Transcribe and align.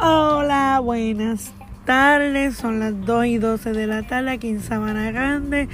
Hola, 0.00 0.80
buenas 0.82 1.52
tardes. 1.84 2.56
Son 2.56 2.80
las 2.80 3.06
2 3.06 3.26
y 3.26 3.38
12 3.38 3.72
de 3.72 3.86
la 3.86 4.02
tarde 4.02 4.32
aquí 4.32 4.48
en 4.48 4.60
Sabana 4.60 5.12
Grande. 5.12 5.68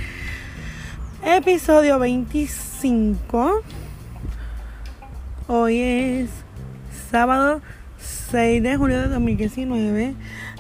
Episodio 1.25 1.98
25. 1.98 3.62
Hoy 5.46 5.80
es 5.80 6.30
sábado 7.11 7.62
6 8.35 8.64
de 8.64 8.77
julio 8.77 9.01
de 9.01 9.07
2019. 9.07 10.16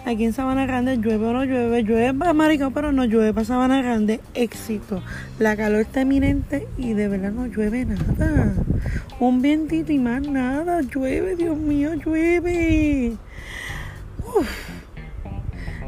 Aquí 0.06 0.24
en 0.24 0.32
Sabana 0.32 0.64
Grande 0.64 0.96
llueve 0.96 1.26
o 1.26 1.32
no 1.32 1.44
llueve, 1.44 1.82
llueve 1.82 2.14
para 2.14 2.32
Maricón, 2.32 2.72
pero 2.72 2.92
no 2.92 3.04
llueve 3.04 3.34
para 3.34 3.46
Sabana 3.46 3.82
Grande. 3.82 4.20
Éxito. 4.34 5.02
La 5.40 5.56
calor 5.56 5.80
está 5.80 6.02
eminente 6.02 6.68
y 6.78 6.92
de 6.92 7.08
verdad 7.08 7.32
no 7.32 7.48
llueve 7.48 7.84
nada. 7.84 8.54
Un 9.18 9.42
vientito 9.42 9.90
y 9.90 9.98
más 9.98 10.22
nada. 10.22 10.82
Llueve, 10.82 11.34
Dios 11.34 11.58
mío, 11.58 11.94
llueve. 11.94 13.14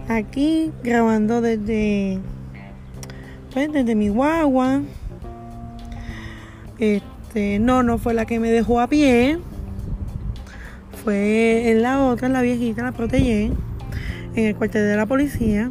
Aquí 0.08 0.72
grabando 0.82 1.40
desde, 1.40 2.18
pues, 3.54 3.72
desde 3.72 3.94
mi 3.94 4.08
guagua. 4.08 4.80
Este, 6.80 7.60
no, 7.60 7.84
no 7.84 7.98
fue 7.98 8.12
la 8.12 8.26
que 8.26 8.40
me 8.40 8.50
dejó 8.50 8.80
a 8.80 8.88
pie. 8.88 9.38
Fue 11.06 11.70
en 11.70 11.82
la 11.82 12.04
otra, 12.04 12.26
en 12.26 12.32
la 12.32 12.42
viejita, 12.42 12.82
la 12.82 12.90
protegí 12.90 13.52
en 14.34 14.44
el 14.44 14.56
cuartel 14.56 14.88
de 14.88 14.96
la 14.96 15.06
policía, 15.06 15.70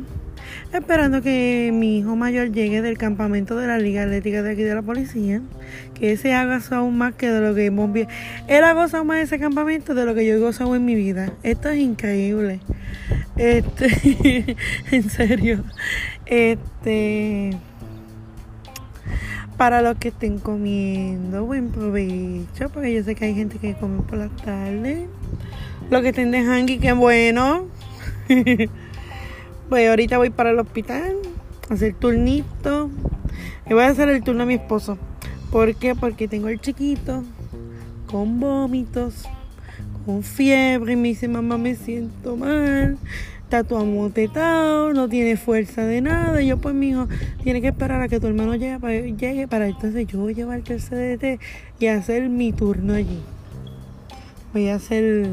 esperando 0.71 1.21
que 1.21 1.71
mi 1.73 1.97
hijo 1.97 2.15
mayor 2.15 2.53
llegue 2.53 2.81
del 2.81 2.97
campamento 2.97 3.57
de 3.57 3.67
la 3.67 3.77
Liga 3.77 4.03
Atlética 4.03 4.41
de 4.41 4.51
aquí 4.51 4.63
de 4.63 4.73
la 4.73 4.81
policía, 4.81 5.41
que 5.93 6.13
ese 6.13 6.33
haga 6.33 6.61
aún 6.71 6.97
más 6.97 7.15
que 7.15 7.29
de 7.29 7.41
lo 7.41 7.53
que 7.53 7.65
hemos 7.65 7.91
visto. 7.91 8.13
Él 8.47 8.63
ha 8.63 8.71
gozado 8.71 9.03
más 9.03 9.17
ese 9.17 9.37
campamento 9.37 9.93
de 9.93 10.05
lo 10.05 10.15
que 10.15 10.25
yo 10.25 10.35
he 10.35 10.39
gozado 10.39 10.73
en 10.73 10.85
mi 10.85 10.95
vida. 10.95 11.33
Esto 11.43 11.67
es 11.67 11.79
increíble. 11.79 12.61
Este, 13.35 14.55
en 14.91 15.09
serio. 15.09 15.65
Este, 16.25 17.57
para 19.57 19.81
los 19.81 19.97
que 19.97 20.09
estén 20.09 20.39
comiendo, 20.39 21.45
buen 21.45 21.69
provecho, 21.69 22.69
porque 22.73 22.93
yo 22.93 23.03
sé 23.03 23.15
que 23.15 23.25
hay 23.25 23.35
gente 23.35 23.57
que 23.57 23.73
come 23.75 24.01
por 24.01 24.17
la 24.17 24.29
tarde. 24.29 25.07
Los 25.89 26.01
que 26.01 26.09
estén 26.09 26.31
de 26.31 26.39
hangui, 26.39 26.79
qué 26.79 26.93
bueno. 26.93 27.67
pues 29.69 29.89
ahorita 29.89 30.17
voy 30.17 30.29
para 30.29 30.51
el 30.51 30.59
hospital 30.59 31.15
a 31.69 31.73
hacer 31.73 31.93
turnito. 31.93 32.89
Y 33.69 33.73
voy 33.73 33.83
a 33.83 33.87
hacer 33.87 34.09
el 34.09 34.23
turno 34.23 34.43
a 34.43 34.45
mi 34.45 34.55
esposo. 34.55 34.97
¿Por 35.51 35.75
qué? 35.75 35.95
Porque 35.95 36.27
tengo 36.27 36.49
el 36.49 36.59
chiquito 36.59 37.23
con 38.11 38.39
vómitos, 38.39 39.25
con 40.05 40.23
fiebre. 40.23 40.93
Y 40.93 40.95
me 40.95 41.09
dice, 41.09 41.27
mamá, 41.27 41.57
me 41.57 41.75
siento 41.75 42.35
mal. 42.35 42.97
Está 43.45 43.63
todo 43.63 43.77
amotetado, 43.77 44.91
no 44.93 45.07
tiene 45.07 45.37
fuerza 45.37 45.83
de 45.83 46.01
nada. 46.01 46.41
Y 46.41 46.47
yo, 46.47 46.57
pues, 46.57 46.73
mi 46.73 46.89
hijo, 46.89 47.07
tiene 47.43 47.61
que 47.61 47.67
esperar 47.67 48.01
a 48.01 48.07
que 48.07 48.19
tu 48.19 48.25
hermano 48.25 48.55
llegue 48.55 49.47
para, 49.47 49.67
entonces 49.67 50.07
yo 50.07 50.27
llevarte 50.31 50.73
el 50.73 50.81
CDT 50.81 51.39
y 51.79 51.85
hacer 51.85 52.27
mi 52.27 52.51
turno 52.53 52.95
allí. 52.95 53.19
Voy 54.51 54.69
a 54.69 54.75
hacer 54.75 55.27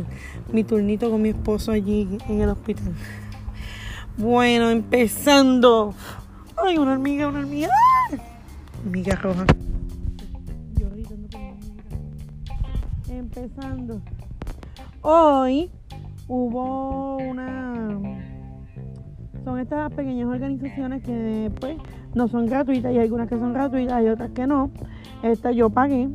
mi 0.53 0.63
turnito 0.63 1.11
con 1.11 1.23
mi 1.23 1.31
esposo 1.31 1.73
allí 1.73 2.19
en 2.29 2.43
el 2.43 2.51
hospital. 2.51 2.93
Bueno, 4.19 4.69
empezando. 4.69 5.95
Ay, 6.63 6.77
una 6.77 6.93
hormiga, 6.93 7.29
una 7.29 7.39
hormiga. 7.39 7.71
¡Ah! 7.71 8.17
Roja. 9.23 9.47
Empezando. 13.09 14.03
Hoy 15.01 15.71
hubo 16.28 17.17
una. 17.19 17.98
Son 19.44 19.59
estas 19.59 19.93
pequeñas 19.93 20.28
organizaciones 20.28 21.03
que, 21.03 21.50
pues, 21.60 21.77
no 22.15 22.28
son 22.28 22.47
gratuitas. 22.47 22.91
Hay 22.91 22.99
algunas 22.99 23.28
que 23.28 23.37
son 23.37 23.53
gratuitas, 23.53 23.94
hay 23.94 24.09
otras 24.09 24.31
que 24.31 24.47
no. 24.47 24.71
Esta 25.22 25.50
yo 25.50 25.71
pagué 25.71 26.09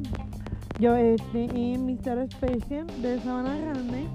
yo 0.79 0.95
este, 0.95 1.45
en 1.45 1.85
Mister 1.87 2.29
Special 2.31 2.85
de 3.01 3.19
Sabana 3.21 3.57
Grande, 3.57 4.05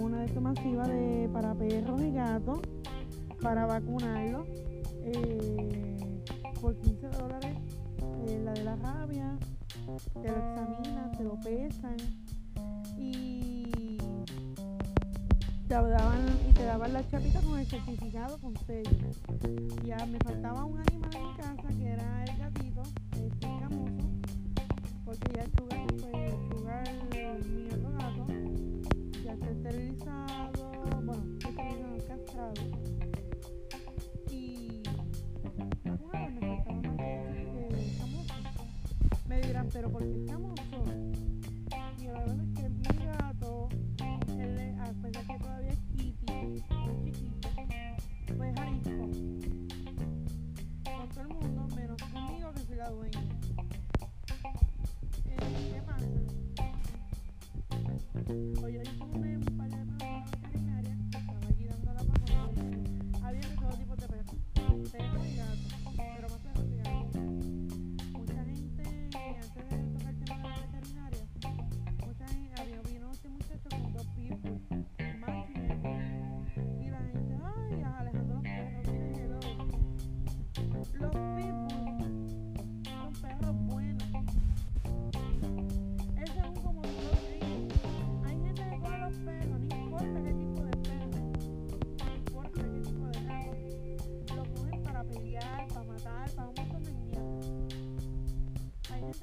una 0.00 0.20
de 0.20 0.26
estas 0.26 0.42
masivas 0.42 0.86
de, 0.86 1.28
para 1.32 1.52
perros 1.54 2.00
y 2.00 2.12
gatos, 2.12 2.60
para 3.42 3.66
vacunarlos, 3.66 4.46
eh, 5.02 6.20
por 6.60 6.76
15 6.76 7.08
dólares, 7.08 7.56
eh, 8.28 8.40
la 8.44 8.52
de 8.52 8.64
la 8.64 8.76
rabia, 8.76 9.36
te 10.22 10.28
lo 10.28 10.36
examinan, 10.36 11.12
te 11.16 11.24
lo 11.24 11.34
pesan 11.40 11.96
y 12.96 13.37
te 15.68 15.74
daban, 15.74 16.26
y 16.48 16.52
te 16.54 16.64
daban 16.64 16.92
la 16.94 17.08
chapita 17.08 17.40
con 17.42 17.58
el 17.58 17.66
certificado 17.66 18.38
con 18.38 18.56
sello. 18.66 18.90
Ya 19.84 20.04
me 20.06 20.18
faltaba 20.18 20.64
un 20.64 20.80
animal 20.80 21.10
en 21.14 21.36
casa 21.36 21.68
que 21.68 21.86
era 21.86 22.24
el 22.24 22.38
gatito, 22.38 22.82
este 23.12 23.46
camoso 23.60 24.08
porque 25.08 25.32
ya 25.34 25.42
el 25.42 25.50
sugar, 25.52 25.86
pues, 25.86 26.14
el 26.14 26.48
sugar 26.50 26.84
mi 27.46 27.68
otro 27.70 27.92
gato 27.92 28.26
ya 29.24 29.32
está 29.32 29.50
esterilizado, 29.50 30.70
bueno, 31.02 31.24
esterilizado, 31.38 32.06
castrado. 32.06 32.52
Y 34.30 34.82
bueno, 36.12 36.40
me 36.42 36.62
faltaba 36.62 36.74
más 36.74 36.96
que 36.98 37.94
famoso. 37.98 38.34
Me 39.26 39.40
dirán, 39.40 39.68
pero 39.72 39.90
¿por 39.90 40.02
qué? 40.02 40.08
Y 40.18 40.67
conmigo 52.88 53.20
que 58.26 58.60
soy 58.60 58.78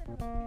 Thank 0.06 0.20
you. 0.20 0.45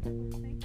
Tú 0.00 0.30
siendo 0.32 0.59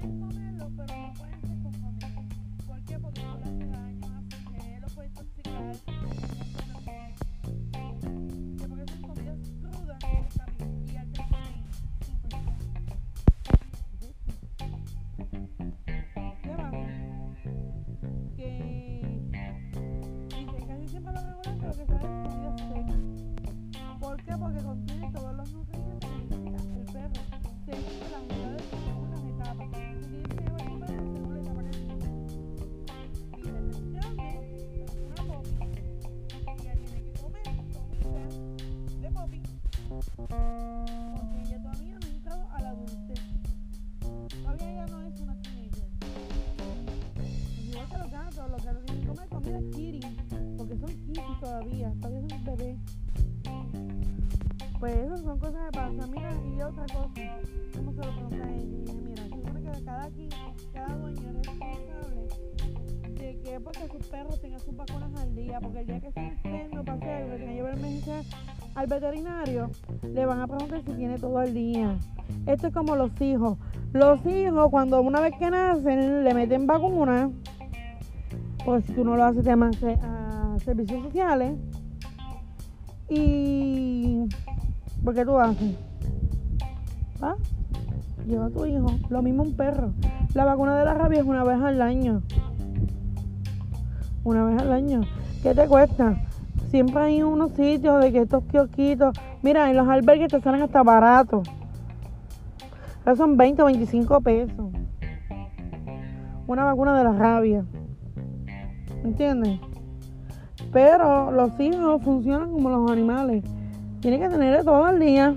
pueden 0.00 0.47
Pues 54.78 54.96
esas 54.96 55.20
son 55.20 55.38
cosas 55.38 55.64
que 55.66 55.78
pasan. 55.78 56.10
Mira, 56.10 56.30
y 56.56 56.62
otra 56.62 56.84
cosa, 56.84 57.08
¿cómo 57.76 57.92
se 57.92 57.98
lo 57.98 58.14
pregunta 58.14 58.44
a 58.44 58.50
ella? 58.50 58.64
Dije, 58.64 59.00
mira, 59.00 59.22
se 59.24 59.30
supone 59.30 59.60
que 59.62 59.84
cada, 59.84 60.04
aquí, 60.04 60.28
cada 60.72 60.96
dueño 60.96 61.28
es 61.28 61.34
responsable 61.34 62.28
de 63.18 63.40
que 63.40 63.60
porque 63.60 63.88
sus 63.88 64.06
perros 64.06 64.40
tengan 64.40 64.60
sus 64.60 64.76
vacunas 64.76 65.20
al 65.20 65.34
día, 65.34 65.60
porque 65.60 65.80
el 65.80 65.86
día 65.86 66.00
que 66.00 66.12
se 66.12 66.20
enferme 66.20 66.78
o 66.78 66.84
pase 66.84 67.10
algo, 67.10 67.36
que 67.36 67.46
llevar 67.46 67.78
emergencia 67.78 68.22
al 68.76 68.86
veterinario, 68.86 69.70
le 70.02 70.26
van 70.26 70.40
a 70.40 70.46
preguntar 70.46 70.82
si 70.86 70.92
tiene 70.92 71.18
todo 71.18 71.42
el 71.42 71.52
día. 71.52 71.96
Esto 72.46 72.68
es 72.68 72.74
como 72.74 72.94
los 72.94 73.20
hijos. 73.20 73.58
Los 73.92 74.24
hijos, 74.26 74.70
cuando 74.70 75.00
una 75.02 75.20
vez 75.20 75.34
que 75.38 75.50
nacen, 75.50 76.22
le 76.22 76.34
meten 76.34 76.66
vacuna. 76.66 77.30
Pues 78.64 78.84
si 78.84 78.92
tú 78.92 79.04
no 79.04 79.16
lo 79.16 79.24
haces, 79.24 79.42
te 79.42 79.50
llaman 79.50 79.72
a 80.02 80.56
servicios 80.60 81.02
sociales. 81.02 81.56
Y. 83.08 84.28
¿Por 85.04 85.14
qué 85.14 85.24
tú 85.24 85.38
haces? 85.38 85.76
¿Va? 87.22 87.36
Lleva 88.26 88.46
a 88.46 88.50
tu 88.50 88.66
hijo. 88.66 88.86
Lo 89.08 89.22
mismo 89.22 89.42
un 89.42 89.54
perro. 89.54 89.92
La 90.34 90.44
vacuna 90.44 90.78
de 90.78 90.84
la 90.84 90.94
rabia 90.94 91.20
es 91.20 91.26
una 91.26 91.44
vez 91.44 91.60
al 91.60 91.80
año. 91.80 92.22
Una 94.24 94.44
vez 94.44 94.60
al 94.60 94.72
año. 94.72 95.00
¿Qué 95.42 95.54
te 95.54 95.66
cuesta? 95.66 96.18
Siempre 96.70 97.02
hay 97.02 97.22
unos 97.22 97.52
sitios 97.52 98.02
de 98.02 98.12
que 98.12 98.22
estos 98.22 98.44
kiosquitos. 98.44 99.16
Mira, 99.42 99.70
en 99.70 99.76
los 99.76 99.88
albergues 99.88 100.30
te 100.30 100.40
salen 100.40 100.62
hasta 100.62 100.82
baratos. 100.82 101.48
Esos 103.02 103.16
son 103.16 103.36
20 103.38 103.62
o 103.62 103.66
25 103.66 104.20
pesos. 104.20 104.66
Una 106.46 106.64
vacuna 106.64 106.98
de 106.98 107.04
la 107.04 107.12
rabia. 107.12 107.64
¿Entiendes? 109.02 109.60
Pero 110.72 111.30
los 111.30 111.58
hijos 111.58 112.02
funcionan 112.02 112.52
como 112.52 112.68
los 112.68 112.90
animales. 112.90 113.44
Tienes 114.00 114.20
que 114.20 114.28
tener 114.28 114.64
todo 114.64 114.88
el 114.88 115.00
día. 115.00 115.34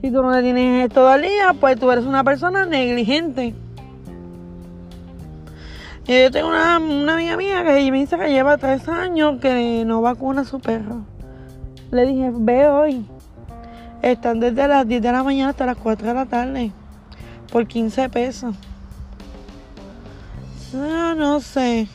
Si 0.00 0.10
tú 0.10 0.22
no 0.22 0.32
le 0.32 0.42
tienes 0.42 0.90
todo 0.90 1.14
el 1.14 1.22
día, 1.22 1.54
pues 1.58 1.78
tú 1.78 1.90
eres 1.90 2.04
una 2.04 2.24
persona 2.24 2.66
negligente. 2.66 3.54
Y 6.08 6.22
yo 6.22 6.30
tengo 6.32 6.48
una, 6.48 6.78
una 6.78 7.14
amiga 7.14 7.36
mía 7.36 7.62
que 7.62 7.90
me 7.90 7.98
dice 8.00 8.18
que 8.18 8.28
lleva 8.28 8.58
tres 8.58 8.88
años 8.88 9.38
que 9.40 9.84
no 9.86 10.02
vacuna 10.02 10.40
a 10.40 10.44
su 10.44 10.58
perro. 10.58 11.04
Le 11.92 12.06
dije, 12.06 12.32
ve 12.34 12.66
hoy. 12.66 13.06
Están 14.02 14.40
desde 14.40 14.66
las 14.66 14.88
10 14.88 15.00
de 15.00 15.12
la 15.12 15.22
mañana 15.22 15.50
hasta 15.50 15.64
las 15.64 15.76
4 15.76 16.08
de 16.08 16.14
la 16.14 16.26
tarde. 16.26 16.72
Por 17.52 17.68
15 17.68 18.08
pesos. 18.08 18.56
No, 20.72 21.14
no 21.14 21.38
sé. 21.38 21.86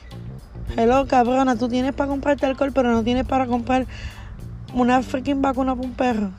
Hello, 0.78 1.06
cabrona, 1.08 1.58
tú 1.58 1.68
tienes 1.68 1.94
para 1.94 2.10
comprarte 2.10 2.46
alcohol, 2.46 2.72
pero 2.74 2.92
no 2.92 3.04
tienes 3.04 3.26
para 3.26 3.46
comprar 3.46 3.88
una 4.74 5.02
freaking 5.02 5.42
vacuna 5.42 5.76
para 5.76 5.88
un 5.88 5.94
perro. 5.94 6.30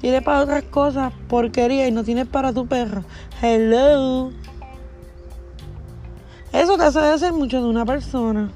Tienes 0.00 0.22
para 0.22 0.40
otras 0.40 0.64
cosas, 0.64 1.12
porquería, 1.28 1.88
y 1.88 1.92
no 1.92 2.04
tienes 2.04 2.26
para 2.26 2.52
tu 2.52 2.66
perro. 2.66 3.04
Hello. 3.40 4.30
Eso 6.52 6.76
te 6.76 6.84
hace 6.84 7.00
de 7.00 7.18
ser 7.18 7.32
mucho 7.32 7.62
de 7.62 7.68
una 7.68 7.84
persona. 7.84 8.50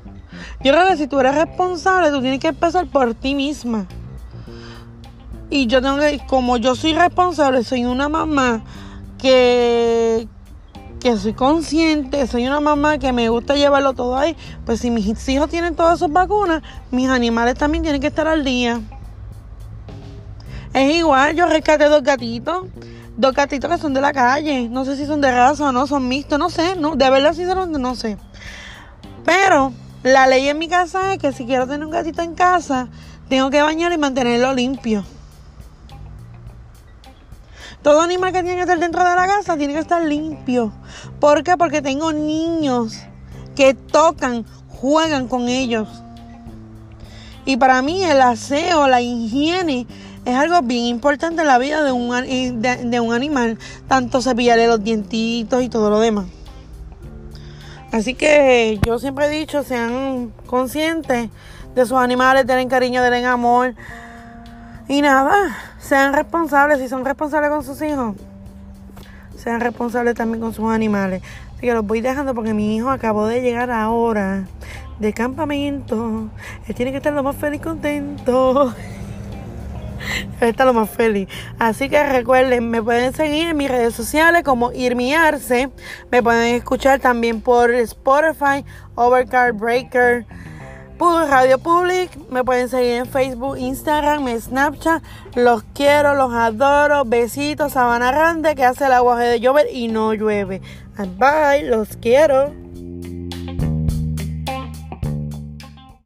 Yo 0.63 0.73
creo 0.73 0.87
que 0.89 0.97
si 0.97 1.07
tú 1.07 1.19
eres 1.21 1.35
responsable, 1.35 2.11
tú 2.11 2.21
tienes 2.21 2.39
que 2.41 2.49
empezar 2.49 2.87
por 2.87 3.15
ti 3.15 3.35
misma. 3.35 3.87
Y 5.51 5.67
yo 5.67 5.81
tengo 5.81 5.99
que, 5.99 6.21
como 6.27 6.59
yo 6.59 6.75
soy 6.75 6.93
responsable, 6.93 7.65
soy 7.65 7.85
una 7.85 8.09
mamá 8.09 8.63
que, 9.19 10.08
que 11.01 11.17
soy 11.17 11.33
consciente, 11.33 12.27
soy 12.27 12.47
una 12.47 12.61
mamá 12.61 12.99
que 12.99 13.13
me 13.13 13.29
gusta 13.29 13.55
llevarlo 13.55 13.93
todo 13.93 14.17
ahí, 14.17 14.37
pues 14.67 14.81
si 14.81 14.91
mis 14.91 15.29
hijos 15.29 15.49
tienen 15.49 15.77
todas 15.77 15.99
esas 15.99 16.13
vacunas, 16.13 16.63
mis 16.91 17.09
animales 17.09 17.57
también 17.57 17.83
tienen 17.83 18.01
que 18.01 18.09
estar 18.09 18.27
al 18.27 18.45
día. 18.45 18.81
Es 20.75 20.95
igual, 20.97 21.35
yo 21.35 21.47
rescaté 21.47 21.85
dos 21.87 22.03
gatitos, 22.03 22.67
dos 23.17 23.33
gatitos 23.33 23.71
que 23.71 23.79
son 23.79 23.95
de 23.95 24.01
la 24.01 24.13
calle, 24.13 24.69
no 24.69 24.85
sé 24.85 24.97
si 24.97 25.07
son 25.07 25.21
de 25.21 25.31
raza 25.31 25.69
o 25.69 25.73
no, 25.73 25.87
son 25.87 26.09
mixtos, 26.09 26.39
no 26.39 26.51
sé, 26.51 26.77
no, 26.77 26.97
de 26.97 27.11
verdad 27.11 27.33
sinceramente 27.33 27.79
no 27.79 27.95
sé. 27.95 28.19
Pero 29.25 29.73
la 30.03 30.27
ley 30.27 30.49
en 30.49 30.59
mi 30.59 30.69
casa 30.69 31.13
es 31.13 31.19
que 31.19 31.33
si 31.33 31.47
quiero 31.47 31.67
tener 31.67 31.85
un 31.85 31.93
gatito 31.93 32.23
en 32.23 32.35
casa, 32.35 32.89
tengo 33.29 33.51
que 33.51 33.63
bañar 33.63 33.93
y 33.93 33.99
mantenerlo 33.99 34.53
limpio. 34.55 35.05
Todo 37.83 38.01
animal 38.01 38.33
que 38.33 38.43
tiene 38.43 38.57
que 38.57 38.63
estar 38.63 38.79
dentro 38.79 39.05
de 39.05 39.15
la 39.15 39.27
casa 39.27 39.57
tiene 39.57 39.75
que 39.75 39.81
estar 39.81 40.03
limpio. 40.03 40.73
¿Por 41.21 41.45
qué? 41.45 41.57
Porque 41.57 41.81
tengo 41.81 42.13
niños 42.13 42.99
que 43.55 43.75
tocan, 43.75 44.45
juegan 44.69 45.29
con 45.29 45.49
ellos. 45.49 45.89
Y 47.45 47.57
para 47.57 47.81
mí 47.83 48.05
el 48.05 48.21
aseo, 48.21 48.89
la 48.89 49.01
higiene 49.01 49.87
es 50.25 50.35
algo 50.35 50.61
bien 50.63 50.85
importante 50.85 51.41
en 51.41 51.49
la 51.49 51.59
vida 51.59 51.83
de 51.83 51.93
un, 51.93 52.11
de, 52.91 53.01
un 53.01 53.15
animal. 53.15 53.59
Tanto 53.87 54.21
cepillarle 54.21 54.67
los 54.67 54.83
dientitos 54.83 55.63
y 55.63 55.69
todo 55.69 55.89
lo 55.89 56.01
demás. 56.01 56.27
Así 57.93 58.15
que 58.15 58.79
yo 58.85 58.99
siempre 58.99 59.27
he 59.27 59.31
dicho, 59.31 59.63
sean 59.63 60.33
conscientes 60.47 61.31
de 61.75 61.87
sus 61.87 61.97
animales, 61.97 62.47
denle 62.47 62.69
cariño, 62.69 63.03
denle 63.03 63.25
amor. 63.25 63.75
Y 64.89 65.01
nada, 65.01 65.68
sean 65.89 66.13
responsables, 66.13 66.81
si 66.81 66.89
son 66.89 67.03
responsables 67.03 67.49
con 67.51 67.65
sus 67.65 67.81
hijos, 67.81 68.15
sean 69.37 69.59
responsables 69.61 70.15
también 70.15 70.43
con 70.43 70.53
sus 70.53 70.71
animales. 70.71 71.23
Así 71.53 71.63
que 71.63 71.73
los 71.73 71.87
voy 71.87 72.03
dejando 72.03 72.35
porque 72.35 72.53
mi 72.53 72.77
hijo 72.77 72.91
acabó 72.91 73.27
de 73.27 73.41
llegar 73.41 73.71
ahora 73.71 74.45
de 74.99 75.15
campamento. 75.15 76.29
Él 76.67 76.75
tiene 76.75 76.91
que 76.91 76.99
estar 76.99 77.15
lo 77.15 77.23
más 77.23 77.37
feliz 77.37 77.61
y 77.61 77.63
contento. 77.63 78.75
Él 80.43 80.49
está 80.51 80.67
lo 80.67 80.75
más 80.75 80.91
feliz. 80.91 81.27
Así 81.59 81.89
que 81.89 82.05
recuerden, 82.05 82.69
me 82.69 82.83
pueden 82.83 83.15
seguir 83.15 83.49
en 83.49 83.57
mis 83.57 83.71
redes 83.71 83.95
sociales 83.95 84.43
como 84.43 84.73
Irmiarse. 84.73 85.71
Me 86.11 86.23
pueden 86.23 86.55
escuchar 86.55 87.01
también 87.01 87.41
por 87.41 87.73
Spotify, 87.73 88.63
Overcard 88.95 89.55
Breaker. 89.55 90.27
Radio 91.01 91.59
Public, 91.59 92.11
me 92.29 92.43
pueden 92.43 92.69
seguir 92.69 92.95
en 92.95 93.07
Facebook, 93.07 93.57
Instagram, 93.57 94.29
Snapchat. 94.41 95.03
Los 95.37 95.63
quiero, 95.73 96.15
los 96.15 96.33
adoro. 96.33 97.05
Besitos, 97.05 97.73
Sabana 97.73 98.11
Grande, 98.11 98.57
que 98.57 98.65
hace 98.65 98.87
el 98.87 98.93
aguaje 98.93 99.25
de 99.25 99.41
llover 99.41 99.69
y 99.73 99.87
no 99.89 100.13
llueve. 100.13 100.61
Bye, 100.97 101.69
los 101.69 101.97
quiero. 101.97 102.53